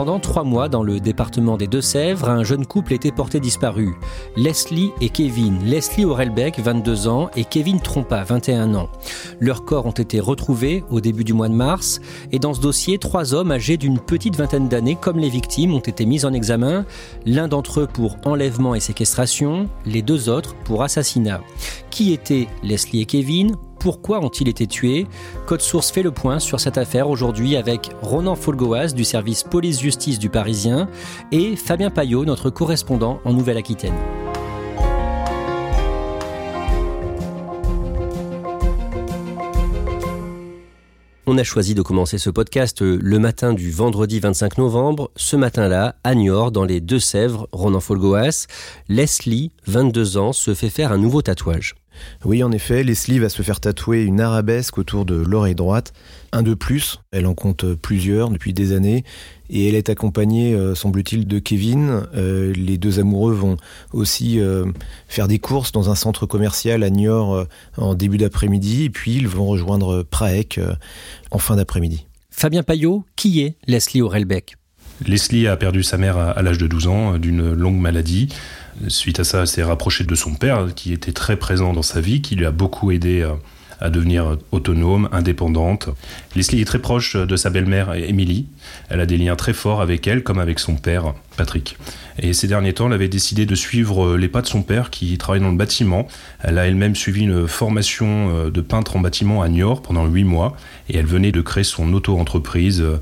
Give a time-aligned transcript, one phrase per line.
[0.00, 3.96] Pendant trois mois, dans le département des Deux-Sèvres, un jeune couple était porté disparu.
[4.34, 5.62] Leslie et Kevin.
[5.62, 8.88] Leslie Aurelbeck, 22 ans, et Kevin Trompa, 21 ans.
[9.40, 12.00] Leurs corps ont été retrouvés au début du mois de mars,
[12.32, 15.80] et dans ce dossier, trois hommes âgés d'une petite vingtaine d'années, comme les victimes, ont
[15.80, 16.86] été mis en examen.
[17.26, 21.42] L'un d'entre eux pour enlèvement et séquestration, les deux autres pour assassinat.
[21.90, 23.54] Qui étaient Leslie et Kevin?
[23.80, 25.06] Pourquoi ont-ils été tués
[25.46, 30.18] Code Source fait le point sur cette affaire aujourd'hui avec Ronan Folgoas du service police-justice
[30.18, 30.88] du Parisien
[31.32, 33.94] et Fabien Payot, notre correspondant en Nouvelle-Aquitaine.
[41.26, 45.12] On a choisi de commencer ce podcast le matin du vendredi 25 novembre.
[45.14, 48.46] Ce matin-là, à Niort, dans les Deux-Sèvres, Ronan Folgoas,
[48.88, 51.79] Leslie, 22 ans, se fait faire un nouveau tatouage.
[52.24, 55.92] Oui, en effet, Leslie va se faire tatouer une arabesque autour de l'oreille droite,
[56.32, 59.04] un de plus, elle en compte plusieurs depuis des années,
[59.48, 62.02] et elle est accompagnée, euh, semble-t-il, de Kevin.
[62.14, 63.56] Euh, les deux amoureux vont
[63.92, 64.66] aussi euh,
[65.08, 67.46] faire des courses dans un centre commercial à Niort
[67.76, 70.60] en début d'après-midi, et puis ils vont rejoindre Praek
[71.30, 72.06] en fin d'après-midi.
[72.30, 74.59] Fabien Payot, qui est Leslie Aurelbeck?
[75.06, 78.28] Leslie a perdu sa mère à l'âge de 12 ans d'une longue maladie.
[78.88, 82.00] Suite à ça, elle s'est rapprochée de son père, qui était très présent dans sa
[82.00, 83.32] vie, qui lui a beaucoup aidé euh,
[83.80, 85.88] à devenir autonome, indépendante.
[86.36, 88.46] Leslie est très proche de sa belle-mère Émilie.
[88.88, 91.76] Elle a des liens très forts avec elle, comme avec son père, Patrick.
[92.18, 95.16] Et ces derniers temps, elle avait décidé de suivre les pas de son père, qui
[95.18, 96.06] travaille dans le bâtiment.
[96.40, 100.24] Elle a elle-même suivi une formation euh, de peintre en bâtiment à Niort pendant huit
[100.24, 100.56] mois,
[100.88, 102.98] et elle venait de créer son auto-entreprise euh,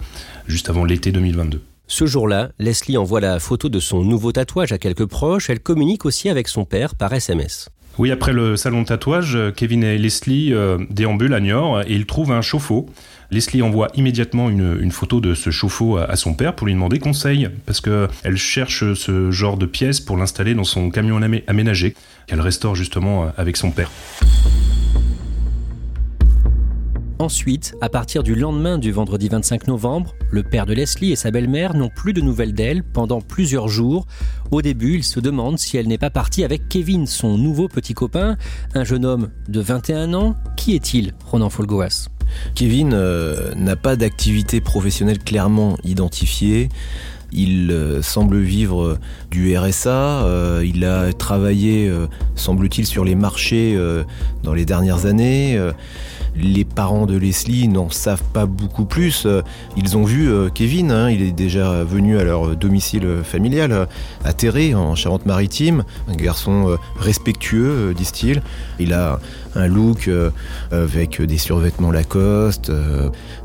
[0.47, 1.61] juste avant l'été 2022.
[1.91, 5.49] Ce jour-là, Leslie envoie la photo de son nouveau tatouage à quelques proches.
[5.49, 7.71] Elle communique aussi avec son père par SMS.
[7.97, 12.05] Oui, après le salon de tatouage, Kevin et Leslie euh, déambulent à Niort et ils
[12.05, 12.87] trouvent un chauffe-eau.
[13.31, 17.49] Leslie envoie immédiatement une, photo de ce chauffe-eau à, son père pour lui demander conseil,
[17.65, 21.95] parce qu'elle cherche ce genre de pièce pour l'installer dans son camion aménagé,
[22.27, 23.91] qu'elle restaure justement avec son père.
[27.21, 31.33] Ensuite, à partir du lendemain du vendredi 25 novembre, le père de Leslie et sa
[31.33, 34.07] belle-mère n'ont plus de nouvelles d'elle pendant plusieurs jours.
[34.53, 37.93] Au début, ils se demandent si elle n'est pas partie avec Kevin, son nouveau petit
[37.93, 38.37] copain,
[38.75, 40.37] un jeune homme de 21 ans.
[40.57, 42.09] Qui est-il, Ronan Folgoas?
[42.55, 46.69] Kevin euh, n'a pas d'activité professionnelle clairement identifiée.
[47.33, 48.99] Il euh, semble vivre
[49.31, 50.25] du RSA.
[50.25, 51.91] Euh, il a travaillé,
[52.35, 53.79] semble-t-il, sur les marchés
[54.43, 55.59] dans les dernières années.
[56.37, 59.27] Les parents de Leslie n'en savent pas beaucoup plus.
[59.77, 61.11] Ils ont vu euh, Kevin, hein.
[61.11, 63.89] il est déjà venu à leur domicile familial,
[64.25, 65.85] à Terré, en Charente-Maritime.
[66.07, 68.43] Un garçon euh, respectueux, euh, disent-ils.
[68.79, 69.19] Il a
[69.57, 70.09] un look
[70.71, 72.71] avec des survêtements Lacoste,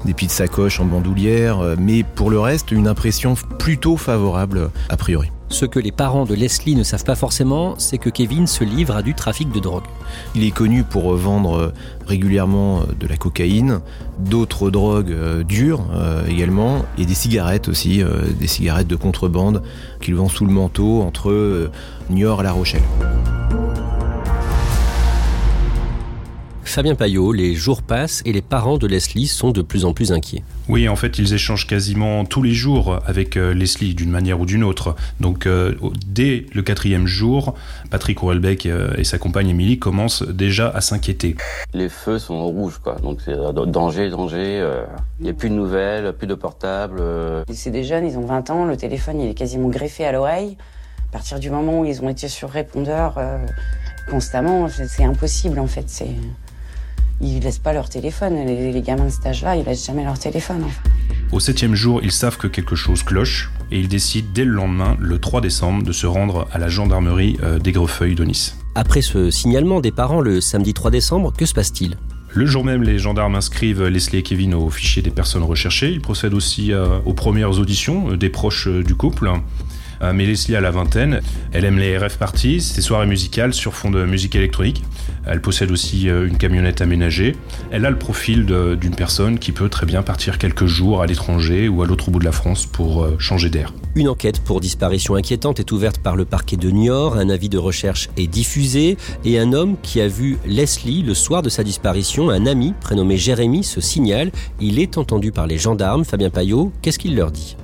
[0.05, 3.35] des petites sacoches en bandoulière, mais pour le reste, une impression
[3.73, 5.31] plutôt favorable a priori.
[5.50, 8.95] Ce que les parents de Leslie ne savent pas forcément, c'est que Kevin se livre
[8.95, 9.85] à du trafic de drogue.
[10.35, 11.73] Il est connu pour vendre
[12.06, 13.79] régulièrement de la cocaïne,
[14.19, 19.63] d'autres drogues euh, dures euh, également, et des cigarettes aussi, euh, des cigarettes de contrebande
[20.01, 21.72] qu'il vend sous le manteau entre
[22.12, 22.83] Niort et La Rochelle.
[26.73, 30.11] Fabien Payot, les jours passent et les parents de Leslie sont de plus en plus
[30.11, 30.41] inquiets.
[30.67, 34.47] Oui, en fait, ils échangent quasiment tous les jours avec euh, Leslie d'une manière ou
[34.47, 34.95] d'une autre.
[35.19, 35.75] Donc, euh,
[36.07, 37.53] dès le quatrième jour,
[37.92, 41.36] Patrick Ourelbeck euh, et sa compagne Émilie commencent déjà à s'inquiéter.
[41.75, 42.95] Les feux sont rouges, quoi.
[43.03, 43.38] Donc, c'est
[43.68, 44.68] danger, danger.
[45.19, 47.03] Il n'y a plus de nouvelles, plus de portables.
[47.53, 50.57] C'est des jeunes, ils ont 20 ans, le téléphone, il est quasiment greffé à l'oreille.
[51.09, 53.19] À partir du moment où ils ont été sur répondeur
[54.09, 55.83] constamment, c'est impossible, en fait.
[55.86, 56.15] C'est
[57.23, 58.45] ils laissent pas leur téléphone.
[58.45, 60.65] Les, gamins de cet âge-là, ils laissent jamais leur téléphone.
[61.31, 64.97] Au septième jour, ils savent que quelque chose cloche et ils décident dès le lendemain,
[64.99, 68.57] le 3 décembre, de se rendre à la gendarmerie euh, d'Aigrefeuille de Nice.
[68.75, 71.97] Après ce signalement des parents le samedi 3 décembre, que se passe-t-il?
[72.35, 75.91] Le jour même, les gendarmes inscrivent Leslie et Kevin au fichier des personnes recherchées.
[75.91, 79.31] Ils procèdent aussi euh, aux premières auditions euh, des proches du couple.
[80.13, 81.21] Mais Leslie a la vingtaine,
[81.51, 84.83] elle aime les rêves parties, ses soirées musicales sur fond de musique électronique.
[85.25, 87.35] Elle possède aussi une camionnette aménagée.
[87.71, 91.69] Elle a le profil d'une personne qui peut très bien partir quelques jours à l'étranger
[91.69, 93.73] ou à l'autre bout de la France pour changer d'air.
[93.95, 97.57] Une enquête pour disparition inquiétante est ouverte par le parquet de Niort, un avis de
[97.57, 102.29] recherche est diffusé et un homme qui a vu Leslie le soir de sa disparition,
[102.29, 104.31] un ami prénommé Jérémy, se signale.
[104.59, 106.03] Il est entendu par les gendarmes.
[106.03, 107.56] Fabien Payot, qu'est-ce qu'il leur dit?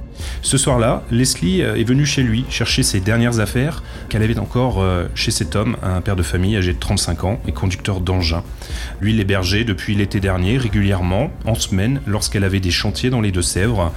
[0.42, 4.82] Ce soir-là, Leslie euh, est venue chez lui chercher ses dernières affaires qu'elle avait encore
[4.82, 8.44] euh, chez cet homme, un père de famille âgé de 35 ans et conducteur d'engin.
[9.02, 13.92] Lui l'hébergeait depuis l'été dernier régulièrement, en semaine, lorsqu'elle avait des chantiers dans les Deux-Sèvres.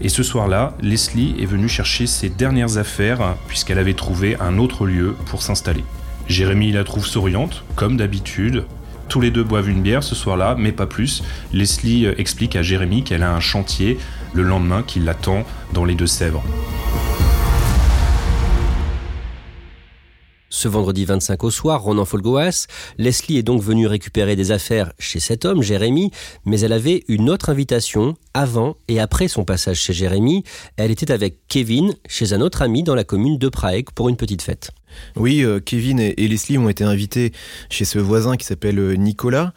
[0.00, 4.86] Et ce soir-là, Leslie est venue chercher ses dernières affaires puisqu'elle avait trouvé un autre
[4.86, 5.84] lieu pour s'installer.
[6.28, 8.64] Jérémy la trouve souriante, comme d'habitude,
[9.08, 11.22] tous les deux boivent une bière ce soir-là, mais pas plus.
[11.52, 13.98] Leslie euh, explique à Jérémy qu'elle a un chantier
[14.36, 16.44] le lendemain qui l'attend dans les Deux-Sèvres.
[20.50, 22.66] Ce vendredi 25 au soir, Ronan Folgoas,
[22.98, 26.10] Leslie est donc venue récupérer des affaires chez cet homme, Jérémy,
[26.44, 30.44] mais elle avait une autre invitation avant et après son passage chez Jérémy.
[30.76, 34.16] Elle était avec Kevin chez un autre ami dans la commune de Prague pour une
[34.16, 34.70] petite fête.
[35.16, 37.32] Oui, euh, Kevin et, Leslie ont été invités
[37.70, 39.52] chez ce voisin qui s'appelle euh, Nicolas,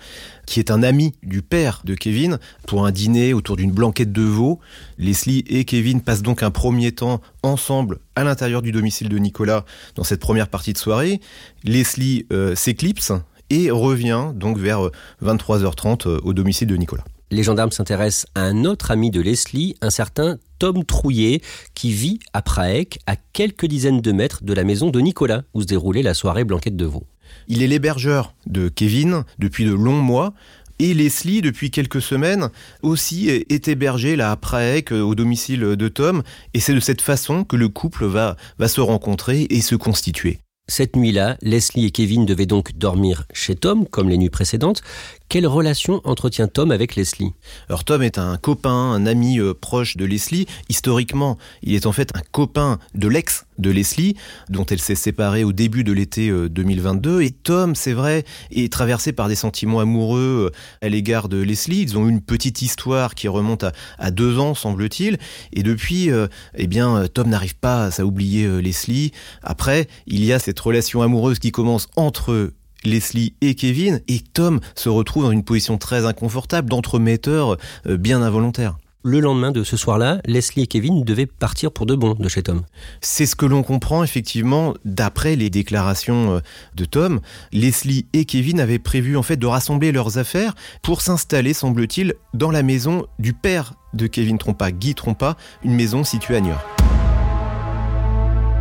[0.50, 4.24] qui est un ami du père de Kevin, pour un dîner autour d'une blanquette de
[4.24, 4.60] veau.
[4.98, 9.64] Leslie et Kevin passent donc un premier temps ensemble à l'intérieur du domicile de Nicolas
[9.96, 11.22] dans cette première partie de soirée.
[11.64, 13.12] Leslie euh, s'éclipse
[13.52, 14.90] et revient donc vers
[15.24, 19.90] 23h30 au domicile de Nicolas les gendarmes s'intéressent à un autre ami de Leslie, un
[19.90, 21.42] certain Tom Trouillet,
[21.76, 25.62] qui vit à Praek, à quelques dizaines de mètres de la maison de Nicolas, où
[25.62, 27.04] se déroulait la soirée Blanquette de Veau.
[27.48, 30.34] Il est l'hébergeur de Kevin depuis de longs mois.
[30.82, 32.50] Et Leslie, depuis quelques semaines,
[32.84, 36.24] aussi est hébergée là à Praek, au domicile de Tom.
[36.54, 40.40] Et c'est de cette façon que le couple va, va se rencontrer et se constituer.
[40.70, 44.84] Cette nuit-là, Leslie et Kevin devaient donc dormir chez Tom, comme les nuits précédentes.
[45.30, 47.34] Quelle relation entretient Tom avec Leslie?
[47.68, 50.48] Alors Tom est un copain, un ami euh, proche de Leslie.
[50.70, 54.16] Historiquement, il est en fait un copain de l'ex de Leslie,
[54.50, 57.10] dont elle s'est séparée au début de l'été 2022.
[57.12, 61.38] Euh, Et Tom, c'est vrai, est traversé par des sentiments amoureux euh, à l'égard de
[61.38, 61.82] Leslie.
[61.82, 63.66] Ils ont eu une petite histoire qui remonte
[64.00, 65.20] à, deux ans, semble-t-il.
[65.54, 66.10] Et depuis,
[66.56, 69.12] eh bien, Tom n'arrive pas à oublier Leslie.
[69.44, 72.52] Après, il y a cette relation amoureuse qui commence entre
[72.84, 78.22] Leslie et Kevin, et Tom se retrouve dans une position très inconfortable d'entremetteur euh, bien
[78.22, 78.78] involontaire.
[79.02, 82.44] Le lendemain de ce soir-là, Leslie et Kevin devaient partir pour de bon de chez
[82.44, 82.64] Tom.
[83.00, 86.40] C'est ce que l'on comprend effectivement d'après les déclarations euh,
[86.76, 87.22] de Tom.
[87.54, 92.52] Leslie et Kevin avaient prévu en fait de rassembler leurs affaires pour s'installer, semble-t-il, dans
[92.52, 96.62] la maison du père de Kevin Trompa, Guy Trompa, une maison située à Niort.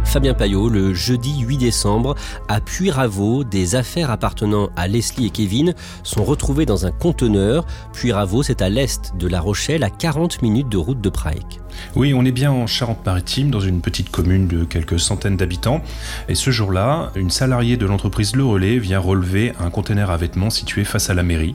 [0.08, 2.14] Fabien Payot, le jeudi 8 décembre,
[2.48, 7.66] à Puyraveau, des affaires appartenant à Leslie et Kevin sont retrouvées dans un conteneur.
[7.92, 11.60] Puyraveau, c'est à l'est de La Rochelle, à 40 minutes de route de Prague.
[11.94, 15.82] Oui, on est bien en Charente-Maritime, dans une petite commune de quelques centaines d'habitants.
[16.30, 20.48] Et ce jour-là, une salariée de l'entreprise Le Relais vient relever un conteneur à vêtements
[20.48, 21.54] situé face à la mairie.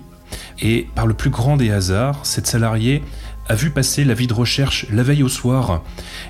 [0.61, 3.03] Et par le plus grand des hasards, cette salariée
[3.49, 5.81] a vu passer la vie de recherche la veille au soir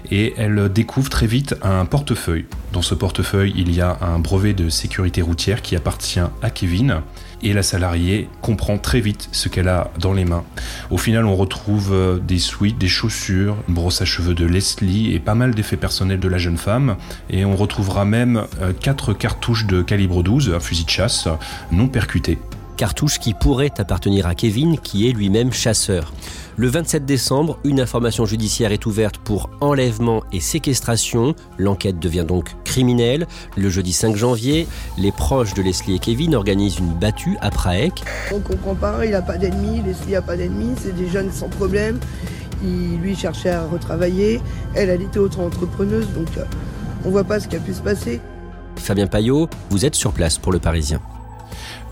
[0.10, 2.45] et elle découvre très vite un portefeuille.
[2.71, 7.01] Dans ce portefeuille, il y a un brevet de sécurité routière qui appartient à Kevin
[7.43, 10.43] et la salariée comprend très vite ce qu'elle a dans les mains.
[10.89, 15.13] Au final, on retrouve euh, des suites, des chaussures, une brosse à cheveux de Leslie
[15.13, 16.96] et pas mal d'effets personnels de la jeune femme.
[17.29, 21.27] Et on retrouvera même euh, quatre cartouches de calibre 12, un fusil de chasse
[21.72, 22.39] non percuté.
[22.84, 26.12] Cartouches qui pourraient appartenir à Kevin, qui est lui-même chasseur.
[26.58, 31.34] Le 27 décembre, une information judiciaire est ouverte pour enlèvement et séquestration.
[31.58, 33.25] L'enquête devient donc criminelle.
[33.56, 38.04] Le jeudi 5 janvier, les proches de Leslie et Kevin organisent une battue à Praek.
[38.34, 41.48] On comprend pas, il n'a pas d'ennemis, Leslie n'a pas d'ennemis, c'est des jeunes sans
[41.48, 42.02] problème.
[42.66, 44.42] Il, lui cherchait à retravailler,
[44.75, 46.44] elle, elle était auto-entrepreneuse, donc euh,
[47.06, 48.20] on voit pas ce qui a pu se passer.
[48.75, 51.00] Fabien Payot, vous êtes sur place pour le Parisien.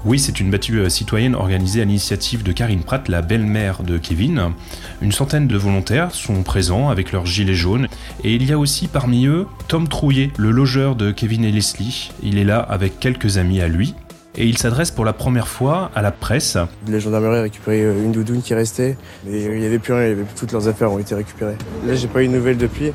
[0.04, 4.00] Oui, c'est une battue euh, citoyenne organisée à l'initiative de Karine Pratt, la belle-mère de
[4.00, 4.54] Kevin.
[5.00, 7.88] Une centaine de volontaires sont présents avec leurs gilets jaunes.
[8.24, 12.12] Et il y a aussi parmi eux Tom Trouillet, le logeur de Kevin et Leslie.
[12.24, 13.94] Il est là avec quelques amis à lui.
[14.36, 16.58] Et il s'adresse pour la première fois à la presse.
[16.88, 20.16] La gendarmerie a récupéré euh, une doudoune qui restait, mais il n'y avait plus rien,
[20.36, 21.58] toutes leurs affaires ont été récupérées.
[21.86, 22.92] Là, j'ai pas eu de nouvelles depuis.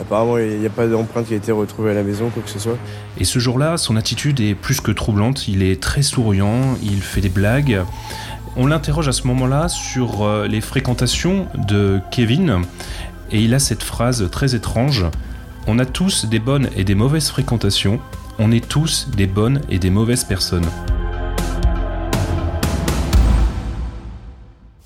[0.00, 2.50] Apparemment, il n'y a pas d'empreinte qui a été retrouvée à la maison, quoi que
[2.50, 2.76] ce soit.
[3.18, 5.46] Et ce jour-là, son attitude est plus que troublante.
[5.46, 7.82] Il est très souriant, il fait des blagues.
[8.56, 12.62] On l'interroge à ce moment-là sur euh, les fréquentations de Kevin
[13.32, 15.06] et il a cette phrase très étrange.
[15.66, 17.98] On a tous des bonnes et des mauvaises fréquentations,
[18.38, 20.66] on est tous des bonnes et des mauvaises personnes.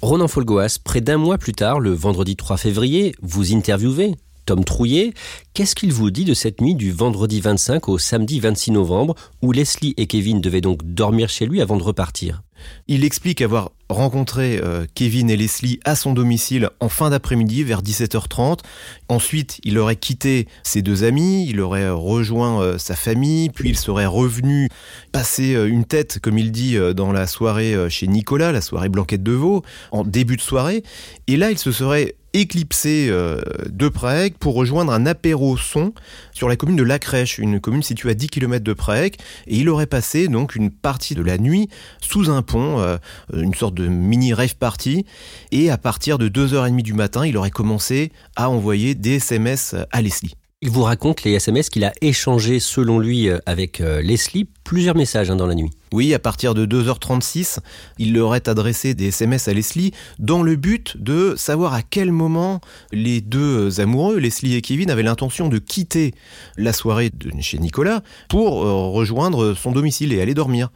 [0.01, 4.15] Ronan Folgoas, près d'un mois plus tard, le vendredi 3 février, vous interviewez
[4.49, 5.13] Tom Trouillet.
[5.53, 9.53] Qu'est-ce qu'il vous dit de cette nuit du vendredi 25 au samedi 26 novembre, où
[9.53, 12.43] Leslie et Kevin devaient donc dormir chez lui avant de repartir?
[12.87, 17.83] Il explique avoir rencontré euh, Kevin et Leslie à son domicile en fin d'après-midi vers
[17.83, 18.61] 17h30.
[19.09, 23.77] Ensuite, il aurait quitté ses deux amis, il aurait rejoint euh, sa famille, puis il
[23.77, 24.69] serait revenu
[25.13, 29.23] passer euh, une tête, comme il dit, dans la soirée chez Nicolas, la soirée Blanquette
[29.23, 29.63] de Veau,
[29.93, 30.83] en début de soirée.
[31.27, 35.93] Et là, il se serait éclipsé de Prague pour rejoindre un apéro son
[36.33, 39.15] sur la commune de La Crèche, une commune située à 10 km de Prague.
[39.47, 41.69] Et il aurait passé donc une partie de la nuit
[42.01, 42.99] sous un pont,
[43.33, 45.05] une sorte de mini rave party.
[45.53, 50.03] Et à partir de 2h30 du matin, il aurait commencé à envoyer des SMS à
[50.03, 50.35] Leslie.
[50.61, 54.97] Il vous raconte les SMS qu'il a échangés selon lui euh, avec euh, Leslie, plusieurs
[54.97, 55.71] messages hein, dans la nuit.
[55.93, 57.59] Oui, à partir de 2h36,
[57.99, 62.13] il leur aurait adressé des SMS à Leslie dans le but de savoir à quel
[62.13, 62.61] moment
[62.93, 66.15] les deux amoureux, Leslie et Kevin, avaient l'intention de quitter
[66.57, 70.71] la soirée chez Nicolas pour euh, rejoindre son domicile et aller dormir.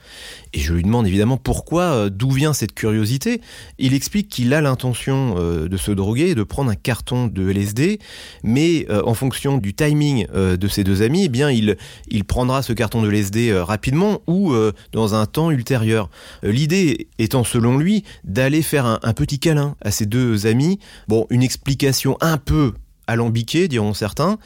[0.52, 3.40] Et je lui demande évidemment pourquoi, euh, d'où vient cette curiosité.
[3.78, 7.50] Il explique qu'il a l'intention euh, de se droguer et de prendre un carton de
[7.50, 7.98] LSD,
[8.42, 11.76] mais en fonction du timing de ses deux amis, eh bien il,
[12.08, 14.54] il prendra ce carton de LSD rapidement ou
[14.92, 16.08] dans dans un temps ultérieur.
[16.44, 20.78] Euh, l'idée étant selon lui d'aller faire un, petit câlin à ses deux amis.
[21.08, 22.72] Bon, une explication un peu
[23.08, 24.38] alambiquée, diront certains,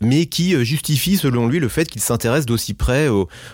[0.00, 3.08] mais qui euh, justifie selon lui le fait qu'il s'intéresse d'aussi près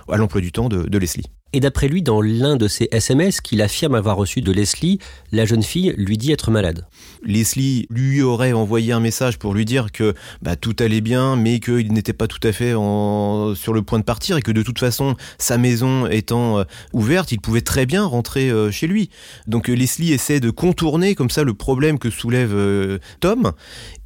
[0.09, 1.27] à l'emploi du temps de Leslie.
[1.57, 4.99] Et d'après lui, dans l'un de ses SMS qu'il affirme avoir reçu de Leslie,
[5.33, 6.85] la jeune fille lui dit être malade.
[7.25, 11.61] Leslie lui aurait envoyé un message pour lui dire que bah, tout allait bien, mais
[11.61, 14.79] qu'il n'était pas tout à fait sur le point de partir et que de toute
[14.79, 19.11] façon, sa maison étant euh, ouverte, il pouvait très bien rentrer euh, chez lui.
[19.47, 22.55] Donc euh, Leslie essaie de contourner comme ça le problème que soulève
[23.21, 23.53] Tom.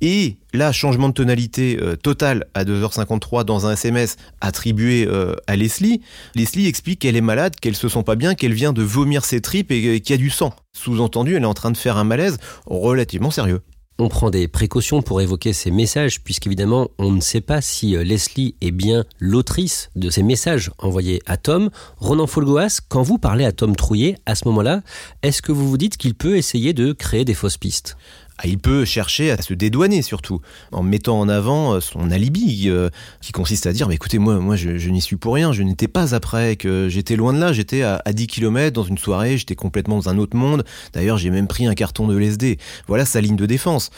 [0.00, 5.09] Et là, changement de tonalité total à 2h53 dans un SMS attribué
[5.47, 6.00] à Leslie.
[6.35, 9.41] Leslie explique qu'elle est malade, qu'elle se sent pas bien, qu'elle vient de vomir ses
[9.41, 10.53] tripes et qu'il y a du sang.
[10.73, 13.63] Sous-entendu, elle est en train de faire un malaise relativement sérieux.
[14.03, 18.03] On prend des précautions pour évoquer ces messages, puisqu'évidemment, on ne sait pas si euh,
[18.03, 21.69] Leslie est bien l'autrice de ces messages envoyés à Tom.
[21.99, 24.81] Ronan Folgoas, quand vous parlez à Tom Trouillet, à ce moment-là,
[25.23, 27.99] est-ce que vous vous dites qu'il peut essayer de créer des fausses pistes?
[28.43, 30.41] Ah, il peut chercher à se dédouaner surtout,
[30.73, 32.89] en mettant en avant euh, son alibi, euh,
[33.21, 35.89] qui consiste à dire, mais écoutez, moi, moi je, n'y suis pour rien, je n'étais
[35.89, 39.57] pas après, que j'étais loin de là, j'étais à, 10 km dans une soirée, j'étais
[39.57, 42.57] complètement dans un autre monde, d'ailleurs j'ai même pris un carton de LSD.
[42.89, 43.91] Voilà sa ligne de défense.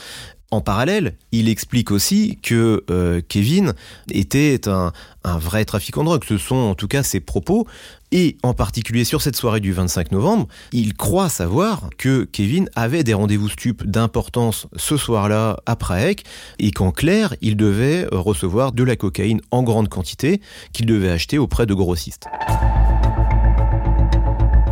[0.50, 3.72] En parallèle, il explique aussi que euh, Kevin
[4.10, 4.92] était un,
[5.24, 6.24] vrai trafiquant de drogue.
[6.28, 7.66] Ce sont en tout cas ses propos.
[8.12, 13.04] Et en particulier sur cette soirée du 25 novembre, il croit savoir que Kevin avait
[13.04, 16.20] des rendez-vous stupes d'importance ce soir-là à Prague
[16.58, 20.42] et qu'en clair, il devait recevoir de la cocaïne en grande quantité
[20.74, 22.26] qu'il devait acheter auprès de grossistes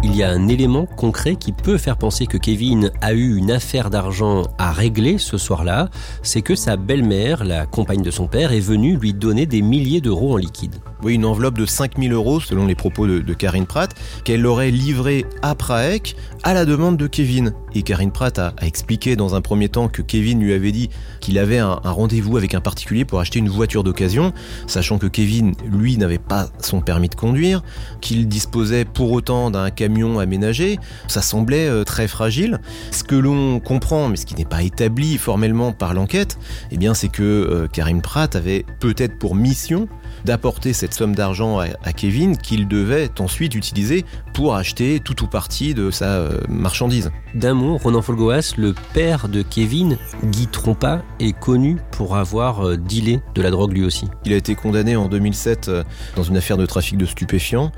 [0.02, 3.50] il y a un élément concret qui peut faire penser que Kevin a eu une
[3.50, 5.88] affaire d'argent à régler ce soir-là,
[6.23, 10.00] c'est que sa belle-mère, la compagne de son père, est venue lui donner des milliers
[10.00, 10.80] d'euros en liquide.
[11.04, 15.54] Une enveloppe de 5000 euros, selon les propos de, Karine Pratt, qu'elle aurait livrée à
[15.54, 17.52] Praek à la demande de Kevin.
[17.75, 20.90] Et Karine Pratt a, expliqué dans un premier temps que Kevin lui avait dit
[21.21, 24.33] qu'il avait un, rendez-vous avec un particulier pour acheter une voiture d'occasion,
[24.66, 27.62] sachant que Kevin, lui, n'avait pas son permis de conduire,
[28.00, 30.78] qu'il disposait pour autant d'un camion aménagé.
[31.09, 32.61] Ça semblait euh, très fragile.
[32.90, 36.38] Ce que l'on comprend, mais ce qui n'est pas établi formellement par l'enquête,
[36.71, 39.88] eh bien, c'est que euh, Karim Pratt avait peut-être pour mission
[40.25, 45.75] d'apporter cette somme d'argent à, Kevin qu'il devait ensuite utiliser pour acheter tout ou partie
[45.75, 47.11] de sa euh, marchandise.
[47.35, 53.21] D'un mot, Ronan Folgoas, le père de Kevin, Guy Trompa, est connu pour avoir dealé
[53.35, 54.09] de la drogue lui aussi.
[54.25, 55.71] Il a été condamné en 2007
[56.17, 57.71] dans une affaire de trafic de stupéfiants.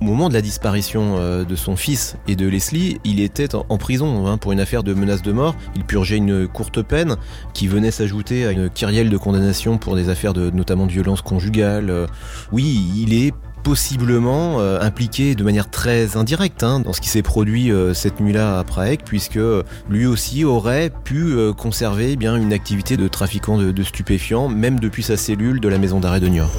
[0.00, 3.76] Au moment de la disparition de son son fils et de Leslie, il était en
[3.76, 5.56] prison hein, pour une affaire de menace de mort.
[5.74, 7.16] Il purgeait une courte peine
[7.54, 11.22] qui venait s'ajouter à une kyrielle de condamnation pour des affaires de notamment de violence
[11.22, 11.85] conjugale.
[11.90, 12.06] Euh,
[12.52, 17.22] oui, il est possiblement euh, impliqué de manière très indirecte hein, dans ce qui s'est
[17.22, 19.40] produit euh, cette nuit-là à Prague, puisque
[19.88, 25.02] lui aussi aurait pu conserver eh bien une activité de trafiquant de, stupéfiants, même depuis
[25.02, 26.50] sa cellule de la maison d'arrêt de Niort.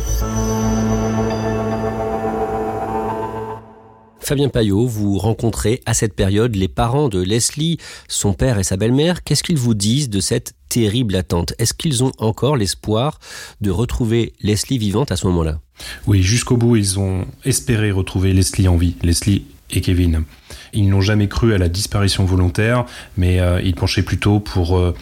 [4.28, 7.78] Fabien Payot, vous rencontrez à cette période les parents de Leslie,
[8.10, 9.24] son père et sa belle-mère.
[9.24, 11.54] Qu'est-ce qu'ils vous disent de cette terrible attente?
[11.60, 13.22] Est-ce qu'ils ont encore l'espoir
[13.62, 15.62] de retrouver Leslie vivante à ce moment-là?
[16.08, 20.26] Oui, jusqu'au bout, ils ont espéré retrouver Leslie en vie, Leslie et Kevin.
[20.74, 24.94] Ils n'ont jamais cru à la disparition volontaire, mais euh, ils penchaient plutôt pour euh,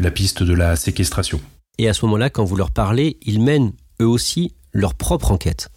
[0.00, 1.40] la piste de la séquestration.
[1.78, 5.70] Et à ce moment-là, quand vous leur parlez, ils mènent eux aussi leur propre enquête.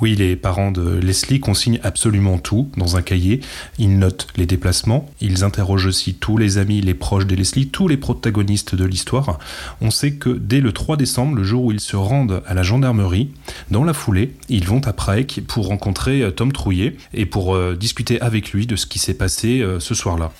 [0.00, 3.40] Oui, les parents de Leslie consignent absolument tout dans un cahier.
[3.78, 5.10] Ils notent les déplacements.
[5.20, 9.38] Ils interrogent aussi tous les amis, les proches de Leslie, tous les protagonistes de l'histoire.
[9.82, 12.62] On sait que dès le 3 décembre, le jour où ils se rendent à la
[12.62, 13.30] gendarmerie,
[13.70, 17.76] dans la foulée, ils vont à Prague pour rencontrer euh, Tom Trouillet et pour euh,
[17.76, 20.32] discuter avec lui de ce qui s'est passé euh, ce soir-là.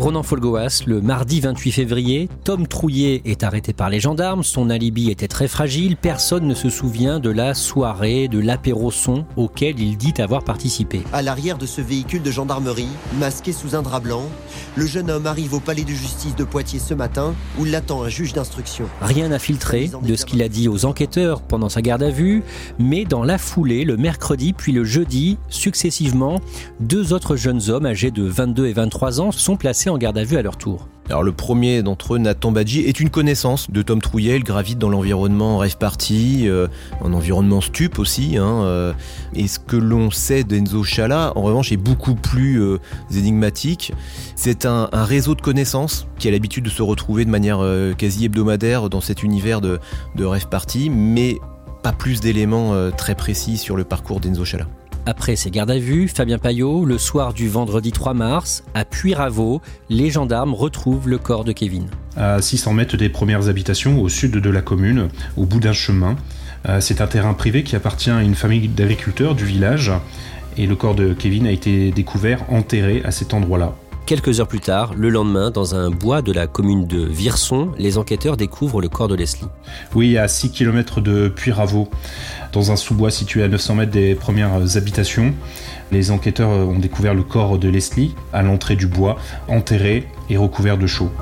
[0.00, 4.42] Ronan Folgoas, le mardi 28 février, Tom Trouillet est arrêté par les gendarmes.
[4.42, 5.98] Son alibi était très fragile.
[5.98, 11.02] Personne ne se souvient de la soirée, de l'apéro son auquel il dit avoir participé.
[11.12, 12.88] À l'arrière de ce véhicule de gendarmerie,
[13.18, 14.22] masqué sous un drap blanc,
[14.74, 18.08] le jeune homme arrive au palais de justice de Poitiers ce matin où l'attend un
[18.08, 18.86] juge d'instruction.
[19.02, 22.42] Rien n'a filtré de ce qu'il a dit aux enquêteurs pendant sa garde à vue,
[22.78, 26.40] mais dans la foulée, le mercredi puis le jeudi, successivement,
[26.80, 30.24] deux autres jeunes hommes âgés de 22 et 23 ans sont placés en garde à
[30.24, 30.88] vue à leur tour.
[31.10, 34.36] Alors le premier d'entre eux, Nathan Badji, est une connaissance de Tom Trouillet.
[34.36, 36.68] Il gravite dans l'environnement rêve party, euh,
[37.04, 38.36] un environnement stup aussi.
[38.36, 38.92] Hein, euh.
[39.34, 42.78] et ce que l'on sait d'Enzo Chala, en revanche, est beaucoup plus euh,
[43.12, 43.92] énigmatique.
[44.36, 47.60] C'est un, réseau de connaissances qui a l'habitude de se retrouver de manière
[47.98, 49.80] quasi hebdomadaire dans cet univers de,
[50.14, 51.38] de rêve party, mais
[51.82, 54.66] pas plus d'éléments très précis sur le parcours d'Enzo Chala.
[55.06, 59.62] Après ces gardes à vue, Fabien Payot, le soir du vendredi 3 mars, à Puyraveau,
[59.88, 61.86] les gendarmes retrouvent le corps de Kevin.
[62.16, 66.16] À 600 mètres des premières habitations, au sud de la commune, au bout d'un chemin,
[66.68, 69.90] euh, c'est un terrain privé qui appartient à une famille d'agriculteurs du village.
[70.58, 73.74] Et le corps de Kevin a été découvert enterré à cet endroit-là.
[74.10, 77.96] Quelques heures plus tard, le lendemain, dans un bois de la commune de Virson, les
[77.96, 79.46] enquêteurs découvrent le corps de Leslie.
[79.94, 81.88] Oui, à 6 km de Puyraveau,
[82.52, 85.32] dans un sous-bois situé à 900 mètres des premières habitations,
[85.92, 90.76] les enquêteurs ont découvert le corps de Leslie à l'entrée du bois, enterré et recouvert
[90.76, 91.12] de chaux.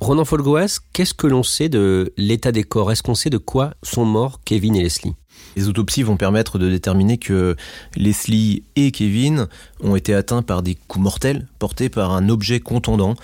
[0.00, 2.90] Ronan Folgoas, qu'est-ce que l'on sait de l'état des corps?
[2.90, 5.12] Est-ce qu'on sait de quoi sont morts Kevin et Leslie?
[5.58, 7.56] Les autopsies vont permettre de déterminer que
[7.96, 9.48] Leslie et Kevin
[9.82, 13.16] ont été atteints par des coups mortels portés par un objet contondant.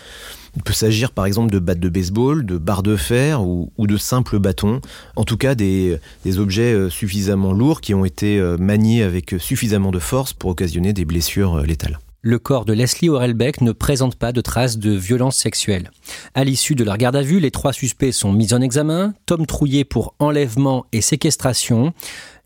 [0.57, 3.97] Il peut s'agir par exemple de battes de baseball, de barres de fer ou, de
[3.97, 4.81] simples bâtons.
[5.15, 9.99] En tout cas, des, des, objets suffisamment lourds qui ont été maniés avec suffisamment de
[10.01, 14.41] force pour occasionner des blessures létales le corps de Leslie Orelbeck ne présente pas de
[14.41, 15.91] traces de violence sexuelle.
[16.35, 19.45] À l'issue de leur garde à vue, les trois suspects sont mis en examen, Tom
[19.45, 21.93] Trouillet pour enlèvement et séquestration,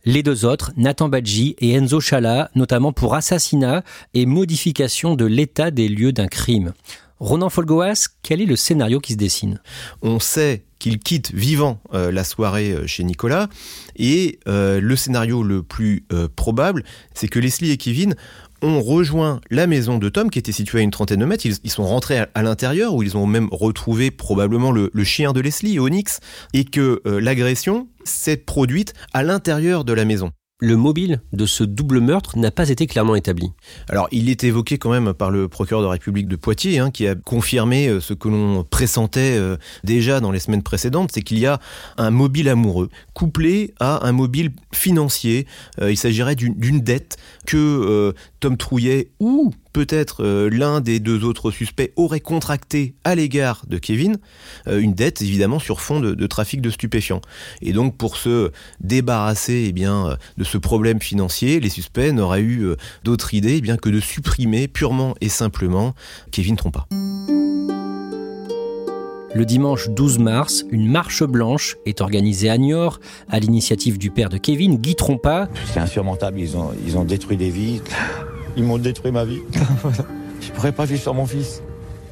[0.04, 5.70] les deux autres, Nathan Badji et Enzo Chala, notamment pour assassinat et modification de l'état
[5.70, 6.72] des lieux d'un crime.
[7.20, 9.60] Ronan Folgoas, quel est le scénario qui se dessine?
[10.02, 13.48] On sait qu'il quitte vivant euh, la soirée chez Nicolas
[13.96, 18.14] et euh, le scénario le plus euh, probable, c'est que Leslie et Kevin
[18.62, 21.46] ont rejoint la maison de Tom qui était située à une trentaine de mètres.
[21.46, 25.40] Ils, sont rentrés à, l'intérieur où ils ont même retrouvé probablement le, le chien de
[25.40, 26.20] Leslie, Onyx,
[26.54, 30.32] et que euh, l'agression s'est produite à l'intérieur de la maison.
[30.60, 33.52] Le mobile de ce double meurtre n'a pas été clairement établi.
[33.88, 37.06] Alors, il est évoqué quand même par le procureur de République de Poitiers, hein, qui
[37.06, 41.46] a confirmé ce que l'on pressentait euh, déjà dans les semaines précédentes, c'est qu'il y
[41.46, 41.60] a
[41.96, 45.46] un mobile amoureux couplé à un mobile financier.
[45.80, 51.22] Euh, il s'agirait d'une dette que euh, Tom Trouillet ou peut-être euh, l'un des deux
[51.22, 54.18] autres suspects aurait contracté à l'égard de Kevin
[54.66, 57.20] euh, une dette évidemment sur fond de, de, trafic de stupéfiants.
[57.62, 62.62] Et donc pour se débarrasser eh bien, de ce problème financier, les suspects n'auraient eu
[62.64, 65.94] euh, d'autre idée eh bien, que de supprimer purement et simplement
[66.32, 66.88] Kevin Trompa.
[69.32, 74.28] Le dimanche 12 mars, une marche blanche est organisée à Niort à l'initiative du père
[74.28, 75.48] de Kevin, Guy Trompa.
[75.72, 77.80] C'est insurmontable, ils ont, ils ont détruit des vies,
[78.58, 79.40] ils m'ont détruit ma vie.
[80.40, 81.62] Je ne pourrais pas vivre sans mon fils.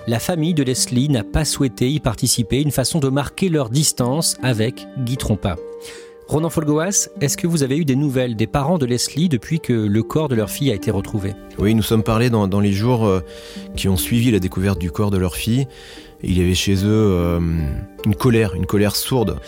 [0.07, 4.37] La famille de Leslie n'a pas souhaité y participer, une façon de marquer leur distance
[4.43, 5.57] avec Guy Trompa.
[6.29, 9.73] Ronan Folgoas, est-ce que vous avez eu des nouvelles des parents de Leslie depuis que
[9.73, 11.35] le corps de leur fille a été retrouvé?
[11.57, 13.21] Oui, nous sommes parlé dans, dans les jours euh,
[13.77, 15.69] qui ont suivi la découverte du corps de leur fille.
[16.25, 17.39] Il y avait chez eux euh,
[18.05, 19.39] une colère, une colère sourde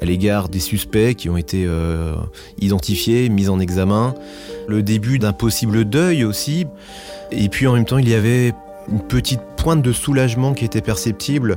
[0.00, 2.14] à l'égard des suspects qui ont été euh,
[2.60, 4.14] identifiés, mis en examen.
[4.68, 6.66] Le début d'un possible deuil aussi.
[7.32, 8.54] Et puis en même temps, il y avait
[8.88, 11.56] une petite pointe de soulagement qui était perceptible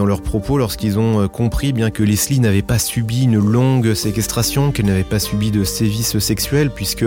[0.00, 4.72] dans leurs propos lorsqu'ils ont compris bien que Leslie n'avait pas subi une longue séquestration,
[4.72, 7.04] qu'elle n'avait pas subi de sévices sexuels, puisque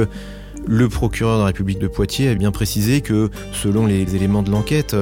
[0.68, 4.52] le procureur de la République de Poitiers a bien précisé que, selon les éléments de
[4.52, 4.96] l'enquête,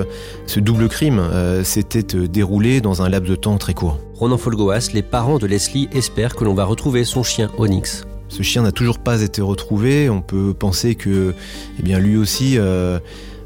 [0.47, 3.99] ce double crime euh, s'était euh, déroulé dans un laps de temps très court.
[4.15, 8.06] Ronan Folgoas, les parents de Leslie espèrent que l'on va retrouver son chien Onyx.
[8.30, 10.10] Ce chien n'a toujours pas été retrouvé.
[10.10, 11.34] On peut penser que,
[11.77, 12.99] eh bien, lui aussi, euh,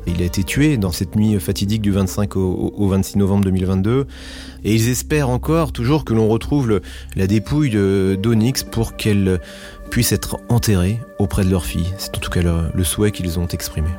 [0.07, 4.05] il a été tué dans cette nuit fatidique du 25 au, 26 novembre 2022.
[4.63, 6.81] Et ils espèrent encore toujours que l'on retrouve
[7.15, 9.39] la dépouille d'Onyx pour qu'elle
[9.89, 11.93] puissent être enterrés auprès de leur fille.
[11.97, 13.89] C'est en tout cas le, souhait qu'ils ont exprimé.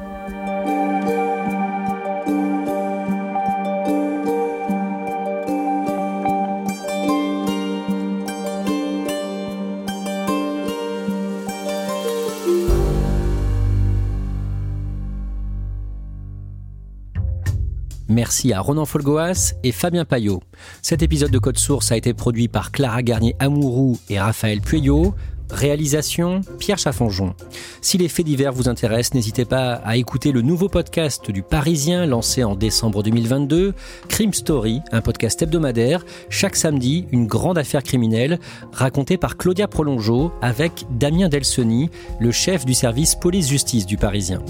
[18.26, 20.42] Merci à Ronan Folgoas et Fabien Payot.
[20.82, 25.14] Cet épisode de Code Source a été produit par Clara Garnier-Amourou et Raphaël Pueyo.
[25.48, 27.34] Réalisation Pierre Chaffanjon.
[27.80, 32.04] Si les faits divers vous intéressent, n'hésitez pas à écouter le nouveau podcast du Parisien
[32.04, 33.74] lancé en décembre 2022,
[34.08, 36.04] Crime Story, un podcast hebdomadaire.
[36.28, 38.40] Chaque samedi, une grande affaire criminelle
[38.72, 44.42] racontée par Claudia Prolongeau avec Damien Delsoni, le chef du service police-justice du Parisien.